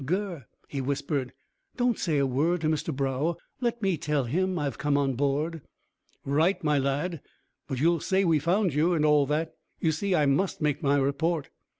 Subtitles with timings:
[0.03, 1.31] "Gurr," he whispered,
[1.77, 5.13] "don't say a word to Mr Brough; let me tell him I have come on
[5.13, 5.61] board."
[6.25, 7.21] "Right, my lad;
[7.67, 9.53] but you'll say we found you, and all that.
[9.79, 11.51] You see, I must make my report."